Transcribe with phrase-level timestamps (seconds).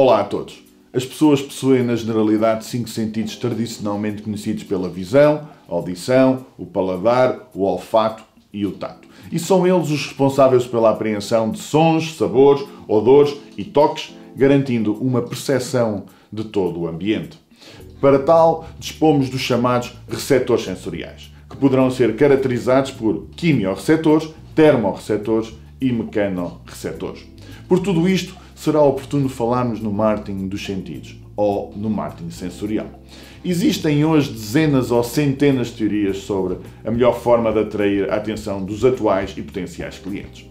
[0.00, 0.62] Olá a todos.
[0.92, 7.50] As pessoas possuem, na generalidade, cinco sentidos tradicionalmente conhecidos pela visão, a audição, o paladar,
[7.52, 8.22] o olfato
[8.52, 9.08] e o tato.
[9.32, 15.20] E são eles os responsáveis pela apreensão de sons, sabores, odores e toques, garantindo uma
[15.20, 17.36] percepção de todo o ambiente.
[18.00, 25.90] Para tal, dispomos dos chamados receptores sensoriais, que poderão ser caracterizados por quimiorreceptores, termorreceptores e
[25.90, 27.26] mecanorreceptores.
[27.68, 32.86] Por tudo isto, será oportuno falarmos no marketing dos sentidos, ou no marketing sensorial.
[33.44, 38.64] Existem hoje dezenas ou centenas de teorias sobre a melhor forma de atrair a atenção
[38.64, 40.44] dos atuais e potenciais clientes.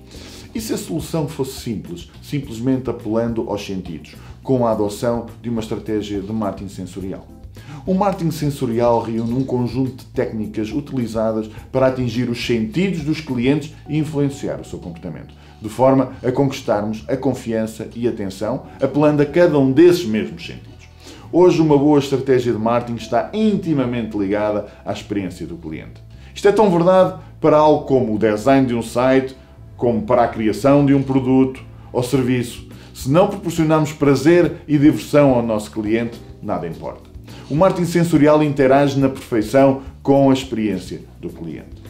[0.55, 5.59] E se a solução fosse simples, simplesmente apelando aos sentidos, com a adoção de uma
[5.59, 7.36] estratégia de marketing sensorial?
[7.85, 13.73] O marketing sensorial reúne um conjunto de técnicas utilizadas para atingir os sentidos dos clientes
[13.87, 19.25] e influenciar o seu comportamento, de forma a conquistarmos a confiança e atenção, apelando a
[19.25, 20.87] cada um desses mesmos sentidos.
[21.31, 26.01] Hoje, uma boa estratégia de marketing está intimamente ligada à experiência do cliente.
[26.33, 29.35] Isto é tão verdade para algo como o design de um site,
[29.75, 32.67] como para a criação de um produto ou serviço.
[32.93, 37.06] Se não proporcionarmos prazer e diversão ao nosso cliente, nada importa.
[37.49, 41.81] O marketing sensorial interage na perfeição com a experiência do cliente.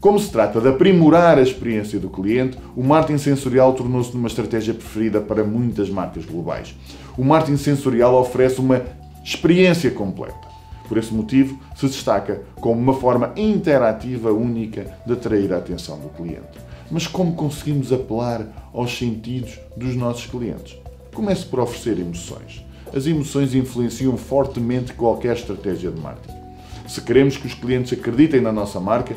[0.00, 4.72] Como se trata de aprimorar a experiência do cliente, o marketing sensorial tornou-se uma estratégia
[4.72, 6.74] preferida para muitas marcas globais.
[7.18, 8.82] O marketing sensorial oferece uma
[9.22, 10.48] experiência completa.
[10.88, 16.08] Por esse motivo, se destaca como uma forma interativa única de atrair a atenção do
[16.08, 16.58] cliente.
[16.90, 20.78] Mas como conseguimos apelar aos sentidos dos nossos clientes?
[21.12, 22.64] Comece por oferecer emoções.
[22.94, 26.38] As emoções influenciam fortemente qualquer estratégia de marketing.
[26.86, 29.16] Se queremos que os clientes acreditem na nossa marca,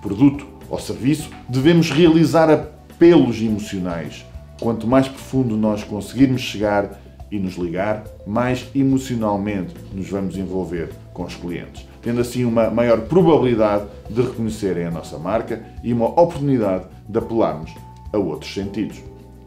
[0.00, 4.24] produto ou serviço, devemos realizar apelos emocionais.
[4.58, 6.98] Quanto mais profundo nós conseguirmos chegar
[7.30, 13.02] e nos ligar, mais emocionalmente nos vamos envolver com os clientes, tendo assim uma maior
[13.02, 17.74] probabilidade de reconhecerem a nossa marca e uma oportunidade de apelarmos
[18.10, 18.96] a outros sentidos.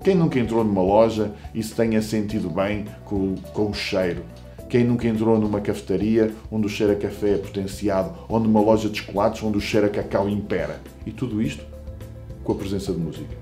[0.04, 4.24] Quem nunca entrou numa loja e se tenha sentido bem com, com o cheiro,
[4.68, 8.90] quem nunca entrou numa cafetaria onde o cheiro a café é potenciado, ou numa loja
[8.90, 10.82] de chocolates onde o cheiro a cacau impera?
[11.06, 11.64] E tudo isto
[12.44, 13.36] com a presença de música.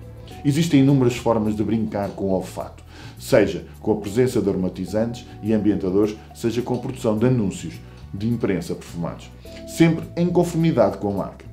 [0.43, 2.83] Existem inúmeras formas de brincar com o olfato,
[3.17, 7.75] seja com a presença de aromatizantes e ambientadores, seja com a produção de anúncios
[8.13, 9.29] de imprensa perfumados,
[9.65, 11.45] sempre em conformidade com a marca.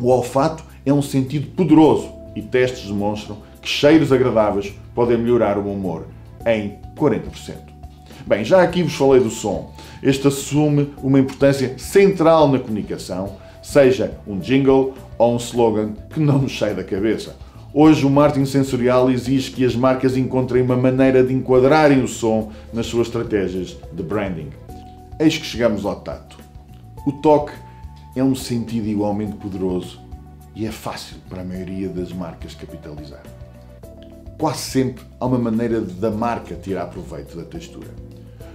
[0.00, 5.70] O olfato é um sentido poderoso e testes demonstram que cheiros agradáveis podem melhorar o
[5.70, 6.06] humor
[6.46, 7.56] em 40%.
[8.26, 9.72] Bem, já aqui vos falei do som.
[10.02, 16.38] Este assume uma importância central na comunicação, seja um jingle ou um slogan que não
[16.38, 17.36] nos sai da cabeça.
[17.72, 22.50] Hoje o marketing sensorial exige que as marcas encontrem uma maneira de enquadrarem o som
[22.72, 24.50] nas suas estratégias de branding.
[25.18, 26.38] Eis que chegamos ao tato.
[27.06, 27.52] O toque
[28.16, 30.00] é um sentido igualmente poderoso
[30.54, 33.22] e é fácil para a maioria das marcas capitalizar.
[34.40, 37.88] Quase sempre há uma maneira da marca tirar proveito da textura.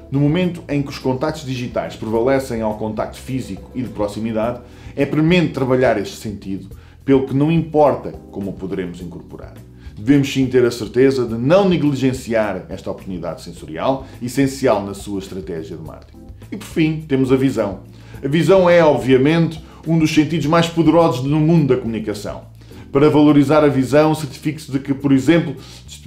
[0.09, 4.61] No momento em que os contactos digitais prevalecem ao contacto físico e de proximidade,
[4.95, 6.75] é premente trabalhar este sentido,
[7.05, 9.53] pelo que não importa como o poderemos incorporar.
[9.95, 15.77] Devemos sim ter a certeza de não negligenciar esta oportunidade sensorial, essencial na sua estratégia
[15.77, 16.23] de marketing.
[16.51, 17.81] E por fim, temos a visão.
[18.23, 22.54] A visão é, obviamente, um dos sentidos mais poderosos no mundo da comunicação.
[22.95, 25.57] Para valorizar a visão, certifique-se de que, por exemplo,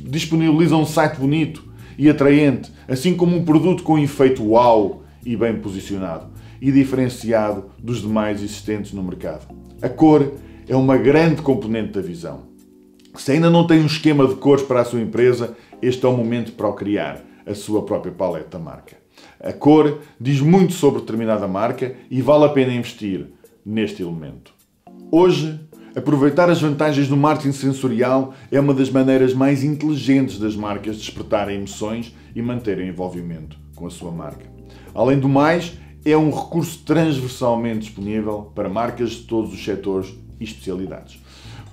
[0.01, 1.63] disponibiliza um site bonito,
[1.99, 6.29] e atraente, assim como um produto com efeito wow e bem posicionado
[6.63, 9.55] e diferenciado dos demais existentes no mercado.
[9.83, 10.33] A cor
[10.67, 12.45] é uma grande componente da visão.
[13.17, 16.17] Se ainda não tem um esquema de cores para a sua empresa, este é o
[16.17, 18.97] momento para o criar, a sua própria paleta da marca.
[19.39, 23.27] A cor diz muito sobre determinada marca e vale a pena investir
[23.63, 24.57] neste elemento.
[25.13, 25.68] Hoje,
[25.99, 31.57] Aproveitar as vantagens do marketing sensorial é uma das maneiras mais inteligentes das marcas despertarem
[31.57, 34.47] emoções e manterem envolvimento com a sua marca.
[34.95, 35.73] Além do mais,
[36.05, 41.21] é um recurso transversalmente disponível para marcas de todos os setores e especialidades.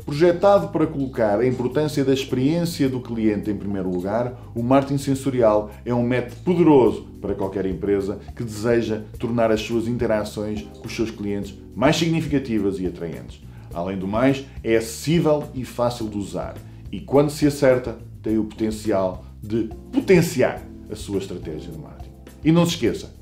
[0.04, 5.70] Projetado para colocar a importância da experiência do cliente em primeiro lugar, o marketing sensorial
[5.86, 10.96] é um método poderoso para qualquer empresa que deseja tornar as suas interações com os
[10.96, 13.46] seus clientes mais significativas e atraentes.
[13.76, 16.56] Além do mais, é acessível e fácil de usar
[16.90, 22.12] e, quando se acerta, tem o potencial de potenciar a sua estratégia de marketing.
[22.42, 23.14] E não se esqueça,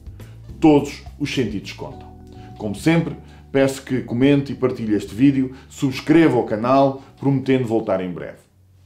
[0.60, 2.08] todos os sentidos contam.
[2.60, 3.16] Como sempre,
[3.52, 8.38] peço que comente e partilhe este vídeo, subscreva o canal, prometendo voltar em breve.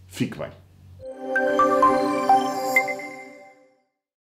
[0.08, 0.67] Fique bem.